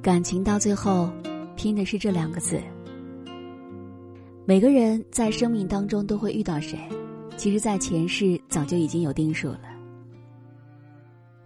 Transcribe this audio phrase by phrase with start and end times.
[0.00, 1.10] 感情到最后，
[1.56, 2.60] 拼的是这两个字。
[4.46, 6.78] 每个人在生命当中都会遇到谁，
[7.36, 9.60] 其实，在前世早就已经有定数了。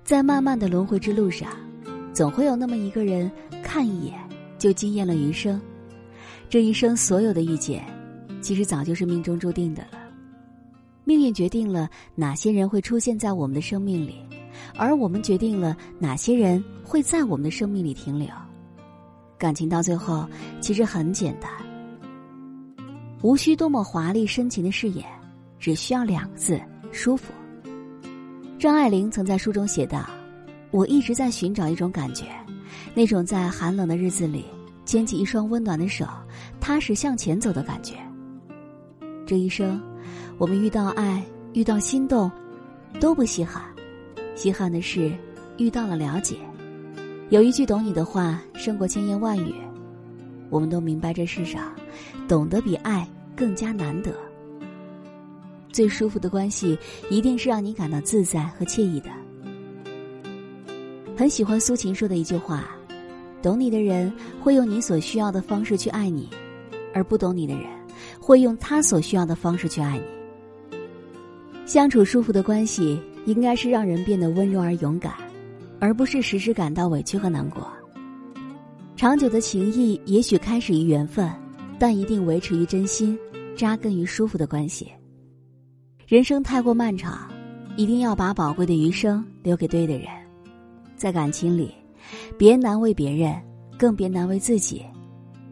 [0.04, 1.50] 在漫漫的轮回之路上，
[2.12, 3.30] 总会有那么一个人，
[3.62, 4.14] 看一眼
[4.59, 5.60] 就惊艳了余生。
[6.48, 7.82] 这一生所有的遇见，
[8.42, 9.98] 其实早就是命中注定的了。
[11.05, 14.16] 命运决定了哪些人会出现在我们的生命里，
[14.77, 18.29] 而我们决定了哪些人会在我们的生命里停留。
[19.38, 20.27] 感情到最后，
[20.60, 21.51] 其实很简单。
[23.23, 25.05] 无需多么华丽深情的誓言，
[25.59, 26.60] 只需要两个字：
[26.91, 27.33] 舒服。
[28.59, 30.09] 张爱玲曾在书中写道
[30.71, 32.27] ：“我一直在寻找一种感觉，
[32.95, 34.45] 那种在寒冷的日子里
[34.84, 36.07] 牵起一双温暖的手，
[36.60, 37.95] 踏实向前走的感觉。
[39.26, 39.80] 这一生，
[40.38, 42.30] 我们遇到爱，遇到心动，
[43.01, 43.63] 都不稀罕，
[44.35, 45.13] 稀罕的是
[45.59, 46.37] 遇到了了解。
[47.30, 49.55] 有一句懂你的话，胜过千言万语。
[50.51, 51.73] 我们都明白，这世上，
[52.29, 54.13] 懂得比爱。”更加难得。
[55.73, 59.09] 最舒服的关系，一定是让你感到自在和惬意的。
[61.16, 62.69] 很喜欢苏秦说的一句话
[63.43, 66.28] ：“懂你的人会用你所需要的方式去爱你，
[66.93, 67.65] 而不懂你的人
[68.21, 70.78] 会用他所需要的方式去爱你。”
[71.65, 75.15] 相处舒服的关系，应该是让人变得温柔而勇敢，
[75.81, 77.66] 而不是时时感到委屈和难过。
[78.97, 81.31] 长久的情谊，也许开始于缘分。
[81.78, 83.19] 但一定维持于真心，
[83.56, 84.88] 扎根于舒服的关系。
[86.06, 87.28] 人生太过漫长，
[87.76, 90.06] 一定要把宝贵的余生留给对的人。
[90.94, 91.75] 在感情里，
[92.38, 93.34] 别难为别人，
[93.76, 94.81] 更别难为自己。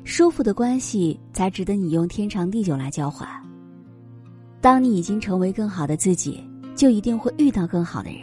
[0.05, 3.29] 舒服的关系才值得你用天长地久来交换。
[4.61, 6.41] 当你已经成为更好的自己，
[6.75, 8.23] 就一定会遇到更好的人。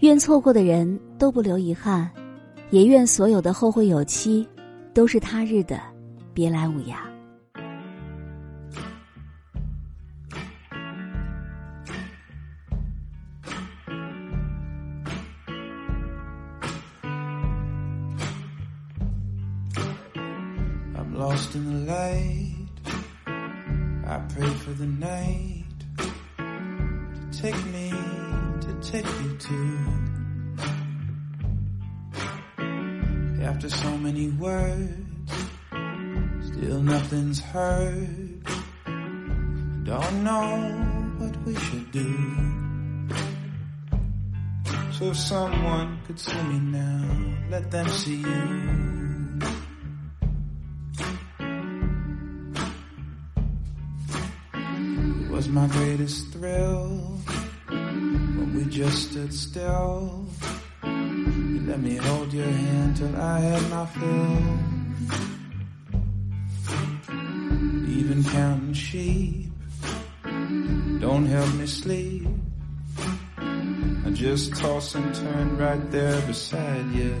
[0.00, 2.08] 愿错过的人都不留遗憾，
[2.70, 4.48] 也愿所有的后会有期。
[4.94, 5.80] 都是他日的
[6.34, 6.98] 别来无恙。
[20.96, 22.54] I'm lost in the light.
[24.04, 25.67] I pray for the night
[27.40, 27.90] take me
[28.60, 29.58] to take you to.
[33.44, 35.32] After so many words,
[36.40, 38.42] still nothing's heard.
[39.84, 40.48] Don't know
[41.18, 42.12] what we should do.
[44.98, 49.07] So if someone could see me now, let them see you.
[55.38, 56.88] Was my greatest thrill
[57.68, 60.26] when we just stood still
[60.82, 64.42] you let me hold your hand till I had my fill.
[67.98, 69.52] Even counting sheep
[70.98, 72.26] don't help me sleep.
[73.38, 77.14] I just toss and turn right there beside you.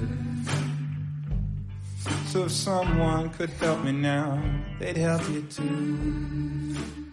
[2.26, 4.42] So if someone could help me now,
[4.80, 7.07] they'd help you too.